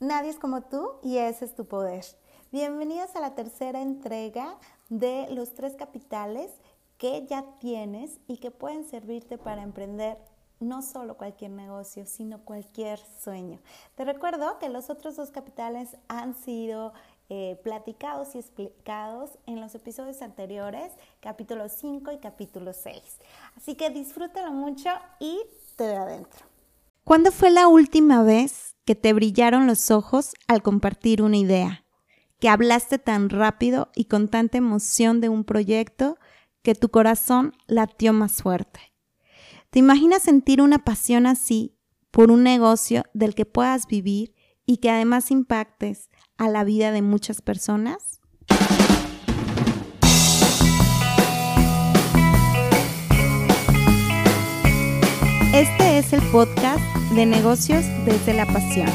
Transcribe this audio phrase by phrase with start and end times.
[0.00, 2.04] Nadie es como tú y ese es tu poder.
[2.52, 4.56] Bienvenidos a la tercera entrega
[4.88, 6.52] de los tres capitales
[6.98, 10.16] que ya tienes y que pueden servirte para emprender
[10.60, 13.58] no solo cualquier negocio, sino cualquier sueño.
[13.96, 16.92] Te recuerdo que los otros dos capitales han sido
[17.28, 23.02] eh, platicados y explicados en los episodios anteriores, capítulo 5 y capítulo 6.
[23.56, 25.40] Así que disfrútalo mucho y
[25.74, 26.46] te veo adentro.
[27.02, 31.84] ¿Cuándo fue la última vez que te brillaron los ojos al compartir una idea,
[32.40, 36.16] que hablaste tan rápido y con tanta emoción de un proyecto
[36.62, 38.80] que tu corazón latió más fuerte.
[39.68, 41.76] ¿Te imaginas sentir una pasión así
[42.10, 47.02] por un negocio del que puedas vivir y que además impactes a la vida de
[47.02, 48.07] muchas personas?
[55.58, 56.78] Este es el podcast
[57.16, 58.88] de negocios desde la pasión,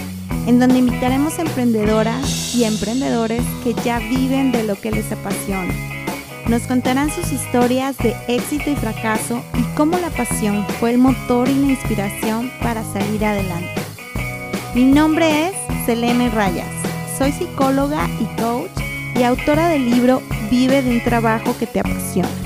[0.47, 5.73] en donde invitaremos a emprendedoras y emprendedores que ya viven de lo que les apasiona.
[6.47, 11.49] Nos contarán sus historias de éxito y fracaso y cómo la pasión fue el motor
[11.49, 13.81] y la inspiración para salir adelante.
[14.73, 16.71] Mi nombre es Selene Rayas.
[17.17, 18.71] Soy psicóloga y coach
[19.19, 22.42] y autora del libro Vive de un trabajo que te apasiona.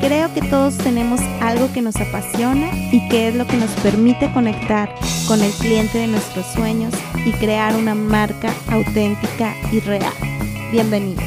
[0.00, 4.30] Creo que todos tenemos algo que nos apasiona y que es lo que nos permite
[4.32, 4.94] conectar
[5.26, 6.94] con el cliente de nuestros sueños
[7.24, 10.12] y crear una marca auténtica y real.
[10.70, 11.24] Bienvenidos.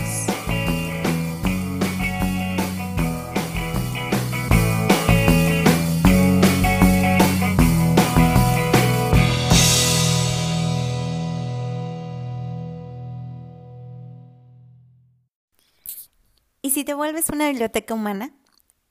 [16.62, 18.32] ¿Y si te vuelves una biblioteca humana?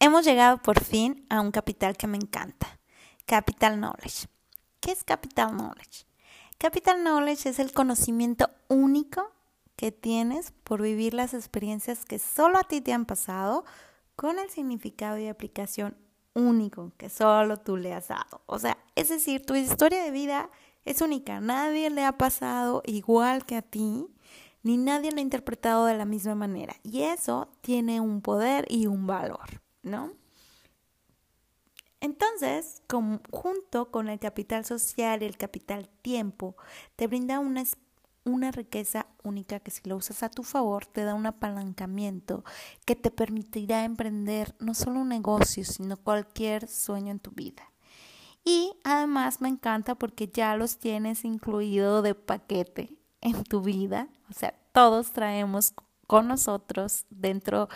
[0.00, 2.78] Hemos llegado por fin a un capital que me encanta,
[3.26, 4.28] Capital Knowledge.
[4.78, 6.06] ¿Qué es Capital Knowledge?
[6.56, 9.32] Capital Knowledge es el conocimiento único
[9.74, 13.64] que tienes por vivir las experiencias que solo a ti te han pasado
[14.14, 15.96] con el significado y aplicación
[16.32, 18.42] único que solo tú le has dado.
[18.46, 20.48] O sea, es decir, tu historia de vida
[20.84, 21.40] es única.
[21.40, 24.06] Nadie le ha pasado igual que a ti,
[24.62, 26.76] ni nadie lo ha interpretado de la misma manera.
[26.84, 29.60] Y eso tiene un poder y un valor.
[29.82, 30.12] ¿No?
[32.00, 32.82] Entonces,
[33.30, 36.56] junto con el capital social y el capital tiempo,
[36.94, 37.64] te brinda una,
[38.24, 42.44] una riqueza única que si lo usas a tu favor te da un apalancamiento
[42.84, 47.72] que te permitirá emprender no solo un negocio, sino cualquier sueño en tu vida.
[48.44, 54.08] Y además me encanta porque ya los tienes incluido de paquete en tu vida.
[54.30, 55.74] O sea, todos traemos
[56.08, 57.68] con nosotros dentro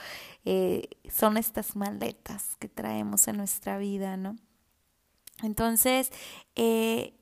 [0.47, 4.37] eh, son estas maletas que traemos en nuestra vida, ¿no?
[5.43, 6.11] Entonces,
[6.57, 7.15] eh,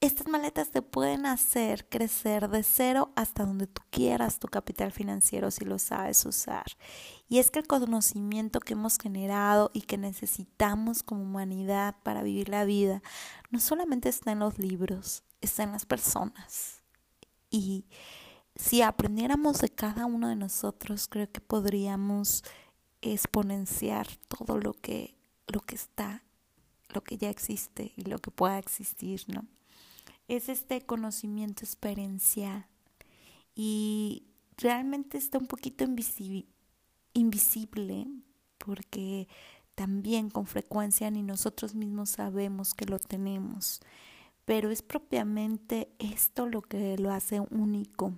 [0.00, 5.50] estas maletas te pueden hacer crecer de cero hasta donde tú quieras tu capital financiero
[5.50, 6.66] si lo sabes usar.
[7.28, 12.48] Y es que el conocimiento que hemos generado y que necesitamos como humanidad para vivir
[12.48, 13.02] la vida
[13.50, 16.82] no solamente está en los libros, está en las personas.
[17.50, 17.86] Y
[18.56, 22.44] si aprendiéramos de cada uno de nosotros, creo que podríamos
[23.00, 26.22] exponenciar todo lo que, lo que está,
[26.90, 29.46] lo que ya existe y lo que pueda existir, ¿no?
[30.28, 32.66] Es este conocimiento experiencial.
[33.54, 34.24] Y
[34.56, 35.84] realmente está un poquito
[37.14, 38.06] invisible
[38.58, 39.28] porque
[39.74, 43.80] también con frecuencia ni nosotros mismos sabemos que lo tenemos,
[44.44, 48.14] pero es propiamente esto lo que lo hace único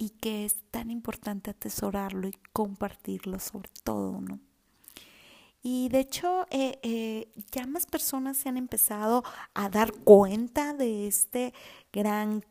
[0.00, 4.40] y que es tan importante atesorarlo y compartirlo sobre todo, ¿no?
[5.62, 9.22] Y de hecho, eh, eh, ya más personas se han empezado
[9.52, 11.52] a dar cuenta de este
[11.92, 12.42] gran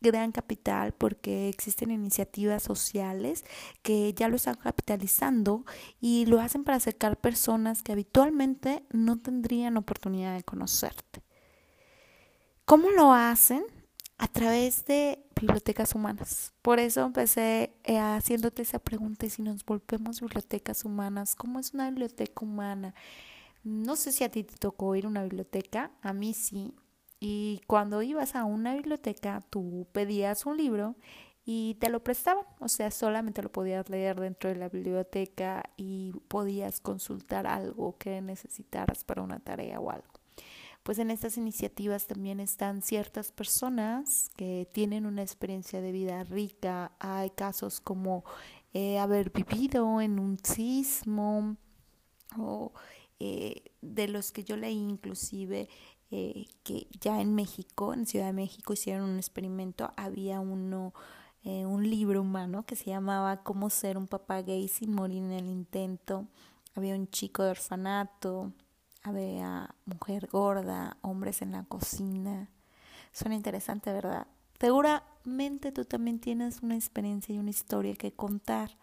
[0.00, 3.44] gran capital porque existen iniciativas sociales
[3.82, 5.66] que ya lo están capitalizando
[6.00, 11.20] y lo hacen para acercar personas que habitualmente no tendrían oportunidad de conocerte.
[12.64, 13.62] ¿Cómo lo hacen?
[14.20, 16.52] a través de bibliotecas humanas.
[16.62, 21.74] Por eso empecé eh, haciéndote esa pregunta y si nos volvemos bibliotecas humanas, ¿cómo es
[21.74, 22.94] una biblioteca humana?
[23.64, 26.74] No sé si a ti te tocó ir a una biblioteca, a mí sí.
[27.18, 30.96] Y cuando ibas a una biblioteca, tú pedías un libro
[31.44, 36.12] y te lo prestaban, o sea, solamente lo podías leer dentro de la biblioteca y
[36.28, 40.19] podías consultar algo que necesitaras para una tarea o algo
[40.82, 46.92] pues en estas iniciativas también están ciertas personas que tienen una experiencia de vida rica.
[46.98, 48.24] Hay casos como
[48.72, 51.56] eh, haber vivido en un sismo
[52.38, 52.72] o
[53.18, 55.68] eh, de los que yo leí inclusive
[56.12, 59.92] eh, que ya en México, en Ciudad de México, hicieron un experimento.
[59.96, 60.92] Había uno,
[61.44, 65.32] eh, un libro humano que se llamaba Cómo ser un papá gay sin morir en
[65.32, 66.26] el intento.
[66.74, 68.52] Había un chico de orfanato,
[69.02, 72.48] había mujer gorda, hombres en la cocina.
[73.12, 74.26] Suena interesante, ¿verdad?
[74.58, 78.76] Seguramente tú también tienes una experiencia y una historia que contar.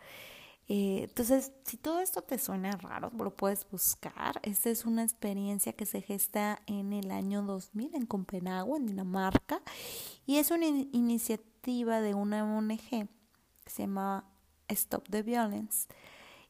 [0.69, 4.39] Eh, entonces, si todo esto te suena raro, lo puedes buscar.
[4.43, 9.61] Esta es una experiencia que se gesta en el año 2000 en Copenhague, en Dinamarca,
[10.25, 13.07] y es una iniciativa de una ONG que
[13.65, 14.25] se llama
[14.67, 15.87] Stop the Violence.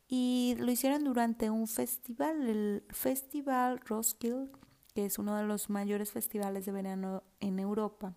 [0.08, 4.50] Y lo hicieron durante un festival, el Festival Roskilde,
[4.96, 8.16] que es uno de los mayores festivales de verano en Europa.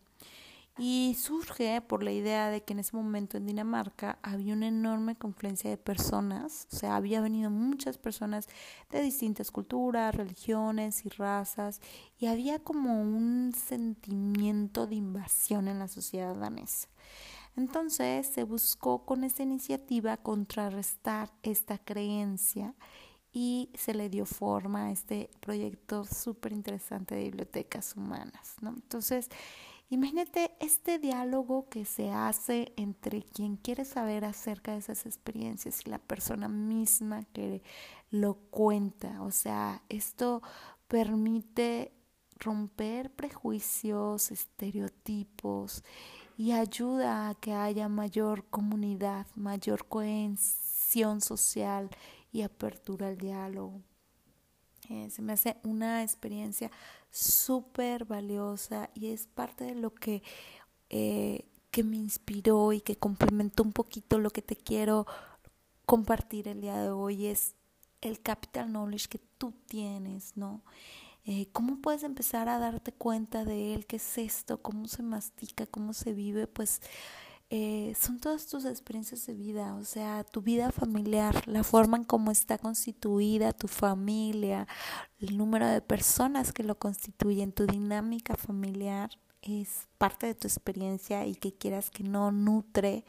[0.79, 5.17] Y surge por la idea de que en ese momento en Dinamarca había una enorme
[5.17, 8.49] confluencia de personas, o sea, había venido muchas personas
[8.91, 11.81] de distintas culturas, religiones y razas,
[12.19, 16.89] y había como un sentimiento de invasión en la sociedad danesa.
[17.57, 22.75] Entonces se buscó con esta iniciativa contrarrestar esta creencia
[23.33, 28.57] y se le dio forma a este proyecto súper interesante de bibliotecas humanas.
[28.61, 28.71] ¿no?
[28.71, 29.29] Entonces,
[29.93, 35.91] Imagínate este diálogo que se hace entre quien quiere saber acerca de esas experiencias y
[35.91, 37.65] la persona misma que
[38.13, 39.21] lo cuenta.
[39.23, 40.43] O sea, esto
[40.87, 41.93] permite
[42.39, 45.83] romper prejuicios, estereotipos
[46.41, 51.91] y ayuda a que haya mayor comunidad, mayor cohesión social
[52.33, 53.83] y apertura al diálogo.
[54.89, 56.71] Eh, se me hace una experiencia
[57.11, 60.23] súper valiosa y es parte de lo que,
[60.89, 65.07] eh, que me inspiró y que complementó un poquito lo que te quiero
[65.85, 67.55] compartir el día de hoy es
[68.01, 70.63] el capital knowledge que tú tienes, ¿no?
[71.25, 73.87] Eh, ¿Cómo puedes empezar a darte cuenta de él?
[73.87, 74.63] ¿Qué es esto?
[74.63, 75.67] ¿Cómo se mastica?
[75.67, 76.47] ¿Cómo se vive?
[76.47, 76.81] Pues
[77.51, 82.05] eh, son todas tus experiencias de vida, o sea, tu vida familiar, la forma en
[82.05, 84.69] cómo está constituida tu familia,
[85.19, 89.11] el número de personas que lo constituyen, tu dinámica familiar
[89.43, 93.05] es parte de tu experiencia y que quieras que no nutre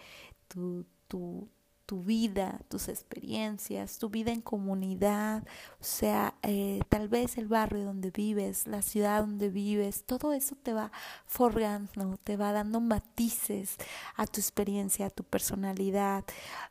[0.48, 1.48] tu, tu,
[1.92, 5.44] tu vida, tus experiencias, tu vida en comunidad,
[5.78, 10.56] o sea, eh, tal vez el barrio donde vives, la ciudad donde vives, todo eso
[10.56, 10.94] te va
[11.26, 13.76] forjando, te va dando matices
[14.16, 16.24] a tu experiencia, a tu personalidad,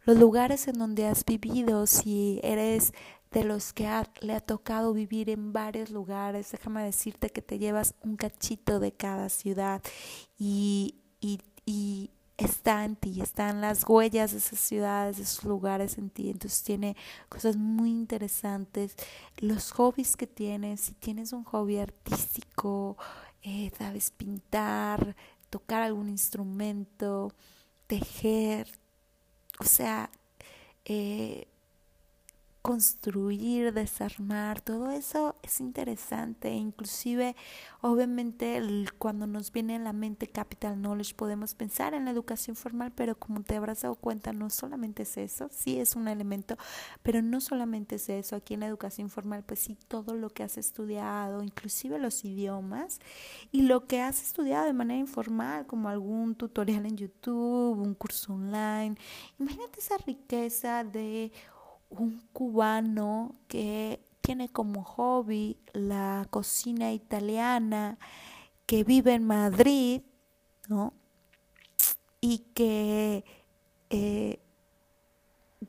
[0.07, 2.95] los lugares en donde has vivido, si eres
[3.31, 3.87] de los que
[4.23, 8.93] le ha tocado vivir en varios lugares, déjame decirte que te llevas un cachito de
[8.93, 9.83] cada ciudad
[10.39, 12.11] y, y, y
[12.45, 16.31] está en ti, están las huellas de esas ciudades, de esos lugares en ti.
[16.31, 16.97] Entonces tiene
[17.29, 18.97] cosas muy interesantes.
[19.39, 22.97] Los hobbies que tienes, si tienes un hobby artístico,
[23.43, 25.17] eh, sabes pintar,
[25.51, 27.33] tocar algún instrumento,
[27.87, 28.69] tejer,
[29.59, 30.11] o sea,
[30.85, 31.50] eh,
[32.63, 36.51] construir, desarmar, todo eso es interesante.
[36.51, 37.35] Inclusive,
[37.81, 38.63] obviamente,
[38.99, 43.19] cuando nos viene a la mente capital knowledge, podemos pensar en la educación formal, pero
[43.19, 46.57] como te habrás dado cuenta, no solamente es eso, sí es un elemento,
[47.03, 48.37] pero no solamente es eso.
[48.37, 53.01] Aquí en la educación formal, pues sí, todo lo que has estudiado, inclusive los idiomas,
[53.53, 58.35] y lo que has estudiado de manera informal, como algún tutorial en YouTube, un curso
[58.35, 58.97] online.
[59.39, 61.33] Imagínate esa riqueza de
[61.91, 67.99] un cubano que tiene como hobby la cocina italiana,
[68.67, 70.03] que vive en Madrid,
[70.69, 70.95] ¿no?
[72.21, 73.25] Y que
[73.91, 74.41] eh,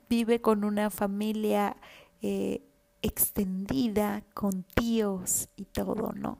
[0.09, 1.75] vive con una familia
[2.21, 2.61] eh,
[3.01, 6.37] extendida, con tíos y todo, ¿no?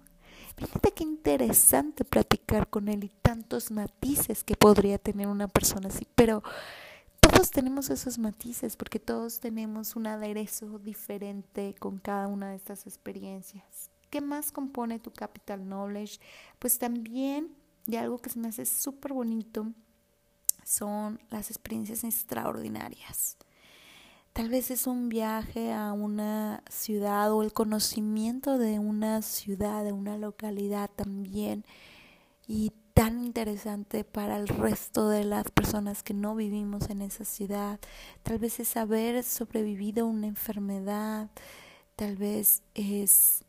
[0.56, 6.08] Fíjate qué interesante platicar con él y tantos matices que podría tener una persona así,
[6.14, 6.44] pero
[7.22, 12.86] todos tenemos esos matices porque todos tenemos un aderezo diferente con cada una de estas
[12.86, 13.92] experiencias.
[14.10, 16.20] ¿Qué más compone tu capital knowledge?
[16.60, 19.68] Pues también de algo que se me hace súper bonito
[20.64, 23.38] son las experiencias extraordinarias.
[24.34, 29.92] Tal vez es un viaje a una ciudad o el conocimiento de una ciudad, de
[29.92, 31.66] una localidad también.
[32.48, 32.72] Y
[33.02, 37.80] tan interesante para el resto de las personas que no vivimos en esa ciudad.
[38.22, 41.32] Tal vez es haber sobrevivido una enfermedad,
[41.96, 43.44] tal vez es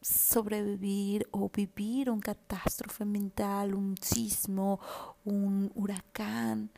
[0.00, 4.78] sobrevivir o vivir un catástrofe mental, un sismo,
[5.24, 6.70] un huracán,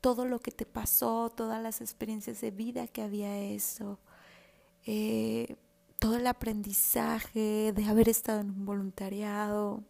[0.00, 4.00] todo lo que te pasó, todas las experiencias de vida que había eso.
[4.86, 5.54] Eh,
[6.00, 9.84] todo el aprendizaje de haber estado en un voluntariado,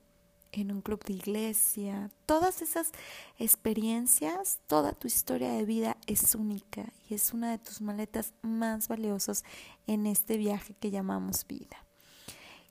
[0.60, 2.92] en un club de iglesia, todas esas
[3.38, 8.88] experiencias, toda tu historia de vida es única y es una de tus maletas más
[8.88, 9.44] valiosas
[9.86, 11.76] en este viaje que llamamos vida.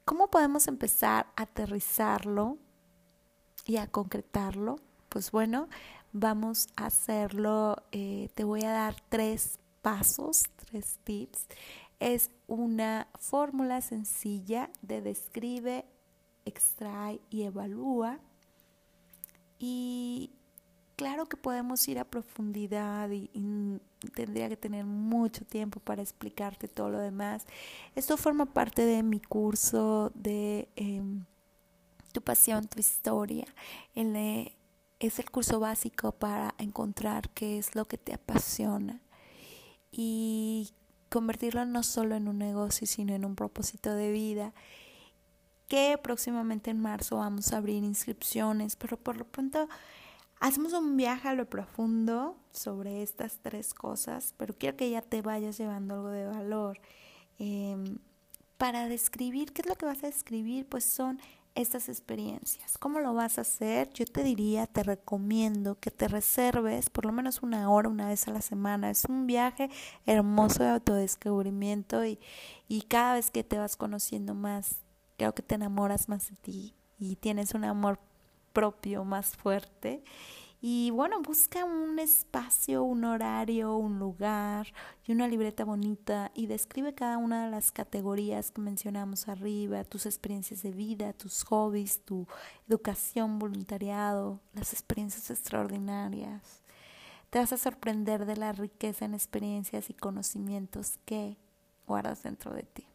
[0.03, 2.57] ¿Cómo podemos empezar a aterrizarlo
[3.65, 4.77] y a concretarlo?
[5.09, 5.69] Pues bueno,
[6.11, 11.47] vamos a hacerlo, eh, te voy a dar tres pasos, tres tips.
[11.99, 15.85] Es una fórmula sencilla de describe,
[16.45, 18.19] extrae y evalúa.
[19.59, 20.31] Y
[20.95, 23.29] claro que podemos ir a profundidad y,
[24.13, 27.45] tendría que tener mucho tiempo para explicarte todo lo demás.
[27.95, 31.25] Esto forma parte de mi curso de em,
[32.11, 33.45] tu pasión, tu historia.
[34.99, 39.01] es el curso básico para encontrar qué es lo que te apasiona
[39.91, 40.71] y
[41.09, 44.53] convertirlo no solo en un negocio, sino en un propósito de vida
[45.67, 49.67] que próximamente en marzo vamos a abrir inscripciones, pero por lo pronto
[50.39, 55.21] hacemos un viaje a lo profundo sobre estas tres cosas, pero quiero que ya te
[55.21, 56.79] vayas llevando algo de valor.
[57.39, 57.97] Em,
[58.57, 60.67] para describir, ¿qué es lo que vas a describir?
[60.67, 61.19] Pues son
[61.55, 62.77] estas experiencias.
[62.77, 63.89] ¿Cómo lo vas a hacer?
[63.93, 68.27] Yo te diría, te recomiendo que te reserves por lo menos una hora, una vez
[68.27, 68.89] a la semana.
[68.89, 69.69] Es un viaje
[70.05, 72.19] hermoso de autodescubrimiento y,
[72.67, 74.84] y cada vez que te vas conociendo más
[75.17, 77.99] creo que te enamoras más de ti y tienes un amor
[78.53, 80.03] propio más fuerte.
[80.61, 84.73] Y bueno, busca un espacio, un horario, un lugar
[85.05, 90.07] y una libreta bonita y describe cada una de las categorías que mencionamos arriba, tus
[90.07, 92.25] experiencias de vida, tus hobbies, tu
[92.67, 96.63] educación, voluntariado, las experiencias extraordinarias.
[97.29, 101.37] Te vas a sorprender de la riqueza en experiencias y conocimientos que
[101.85, 102.87] guardas dentro de ti.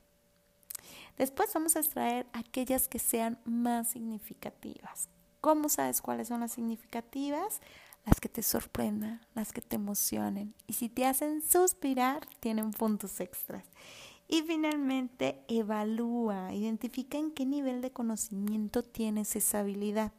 [1.21, 5.11] Después vamos a extraer aquellas que sean más significativas.
[5.43, 7.61] ¿Cómo sabes cuáles son las significativas?
[8.07, 10.55] Las que te sorprendan, las que te emocionen.
[10.67, 13.67] Y si te hacen suspirar, tienen puntos extras.
[14.29, 20.13] Y finalmente, evalúa, identifica en qué nivel de conocimiento tienes esa habilidad.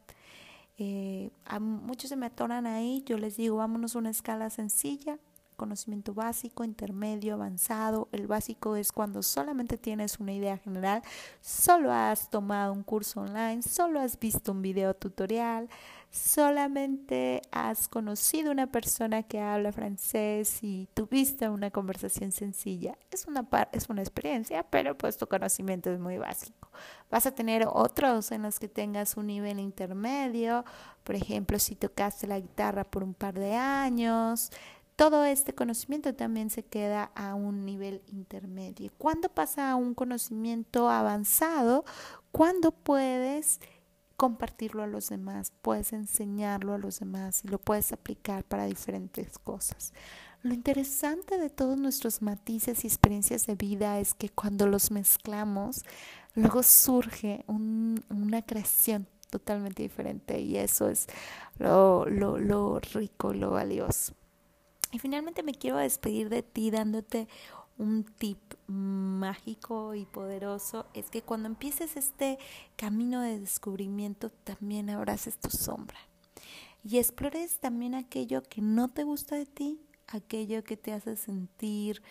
[0.78, 5.18] Eh, a muchos se me atoran ahí, yo les digo, vámonos a una escala sencilla,
[5.62, 8.08] conocimiento básico, intermedio, avanzado.
[8.10, 11.02] El básico es cuando solamente tienes una idea general,
[11.40, 15.68] solo has tomado un curso online, solo has visto un video tutorial,
[16.10, 22.98] solamente has conocido una persona que habla francés y tuviste una conversación sencilla.
[23.12, 26.68] Es una, es una experiencia, pero pues tu conocimiento es muy básico.
[27.08, 30.64] Vas a tener otros en los que tengas un nivel intermedio,
[31.04, 34.50] por ejemplo, si tocaste la guitarra por un par de años,
[34.96, 38.92] todo este conocimiento también se queda a un nivel intermedio.
[38.98, 41.84] ¿Cuándo pasa a un conocimiento avanzado?
[42.30, 43.60] Cuando puedes
[44.16, 49.38] compartirlo a los demás, puedes enseñarlo a los demás y lo puedes aplicar para diferentes
[49.38, 49.92] cosas.
[50.42, 55.84] Lo interesante de todos nuestros matices y experiencias de vida es que cuando los mezclamos,
[56.34, 61.06] luego surge una creación totalmente diferente y eso es
[61.58, 64.14] lo, lo, lo rico, lo valioso.
[64.92, 67.26] Y finalmente me quiero despedir de ti dándote
[67.78, 70.86] un tip mágico y poderoso.
[70.94, 72.38] Es que cuando empieces este
[72.76, 75.98] camino de descubrimiento también abraces tu sombra.
[76.84, 82.02] Y explores también aquello que no te gusta de ti, aquello que te hace sentir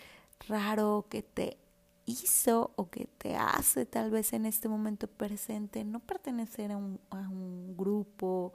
[0.47, 1.57] raro, que te
[2.05, 6.99] hizo o que te hace tal vez en este momento presente no pertenecer a un,
[7.11, 8.53] a un grupo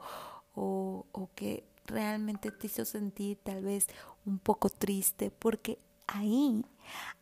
[0.53, 3.87] o, o que realmente te hizo sentir tal vez
[4.25, 6.65] un poco triste, porque ahí,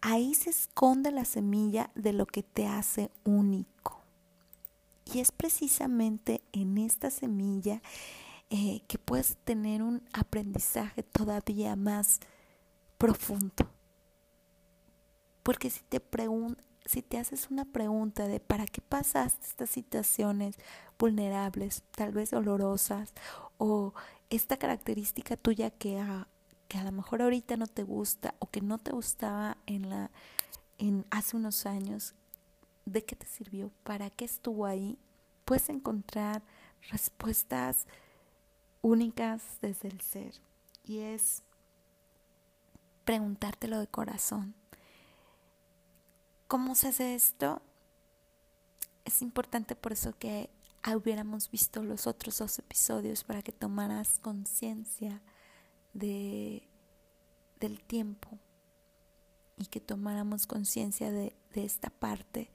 [0.01, 4.01] ahí se esconde la semilla de lo que te hace único.
[5.13, 7.81] Y es precisamente en esta semilla
[8.49, 12.19] eh, que puedes tener un aprendizaje todavía más
[12.97, 13.69] profundo.
[15.43, 16.01] Porque si te
[16.85, 20.57] si te haces una pregunta de para qué pasaste estas situaciones
[20.99, 23.13] vulnerables, tal vez dolorosas,
[23.57, 23.93] o
[24.29, 26.27] esta característica tuya que a,
[26.67, 30.11] que a lo mejor ahorita no te gusta o que no te gustaba en la
[30.77, 32.13] en hace unos años,
[32.85, 33.71] ¿de qué te sirvió?
[33.83, 34.97] ¿Para qué estuvo ahí?
[35.45, 36.41] Puedes encontrar
[36.89, 37.85] respuestas
[38.81, 40.33] únicas desde el ser
[40.83, 41.43] y es
[43.05, 44.53] preguntártelo de corazón.
[46.47, 47.61] ¿Cómo se hace esto?
[49.03, 50.49] Es importante por eso que
[50.93, 55.21] hubiéramos visto los otros dos episodios para que tomaras conciencia
[55.93, 56.67] de,
[57.59, 58.37] del tiempo
[59.57, 62.51] y que tomáramos conciencia de, de esta parte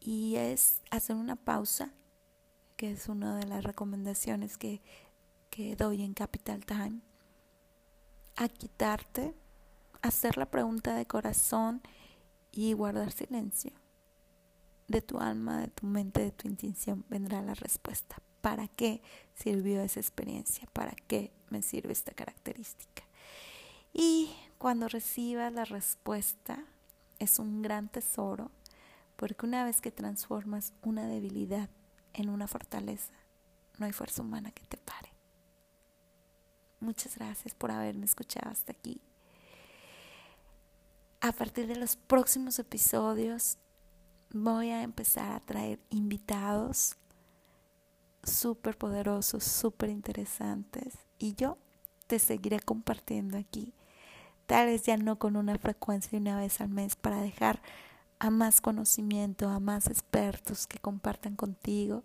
[0.00, 1.92] y es hacer una pausa,
[2.76, 4.80] que es una de las recomendaciones que,
[5.50, 7.00] que doy en Capital Time,
[8.36, 9.34] a quitarte,
[10.02, 11.82] hacer la pregunta de corazón
[12.52, 13.72] y guardar silencio.
[14.88, 18.16] De tu alma, de tu mente, de tu intención vendrá la respuesta.
[18.40, 19.02] ¿Para qué
[19.34, 20.68] sirvió esa experiencia?
[20.72, 23.02] ¿Para qué me sirve esta característica?
[23.92, 26.64] Y cuando recibas la respuesta,
[27.18, 28.50] es un gran tesoro,
[29.16, 31.70] porque una vez que transformas una debilidad
[32.12, 33.12] en una fortaleza,
[33.78, 35.12] no hay fuerza humana que te pare.
[36.80, 39.00] Muchas gracias por haberme escuchado hasta aquí.
[41.20, 43.58] A partir de los próximos episodios
[44.32, 46.96] voy a empezar a traer invitados
[48.22, 51.58] súper poderosos, súper interesantes y yo
[52.06, 53.72] te seguiré compartiendo aquí
[54.46, 57.60] tal vez ya no con una frecuencia de una vez al mes para dejar
[58.18, 62.04] a más conocimiento, a más expertos que compartan contigo,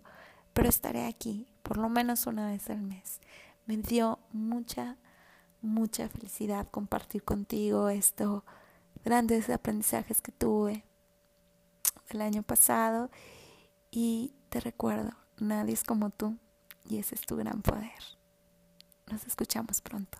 [0.52, 3.20] pero estaré aquí por lo menos una vez al mes.
[3.66, 4.96] Me dio mucha,
[5.62, 8.42] mucha felicidad compartir contigo estos
[9.04, 10.84] grandes aprendizajes que tuve
[12.12, 13.10] el año pasado
[13.90, 16.36] y te recuerdo, nadie es como tú
[16.88, 17.90] y ese es tu gran poder.
[19.10, 20.18] Nos escuchamos pronto.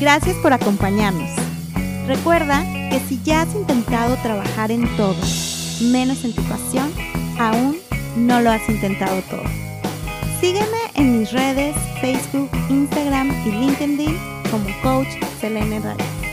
[0.00, 1.30] Gracias por acompañarnos.
[2.06, 5.16] Recuerda que si ya has intentado trabajar en todo,
[5.80, 6.92] menos en tu pasión,
[7.38, 7.78] aún
[8.16, 9.73] no lo has intentado todo.
[10.44, 14.14] Sígueme en mis redes Facebook, Instagram y LinkedIn
[14.50, 15.08] como Coach
[15.40, 16.23] Selene Reyes.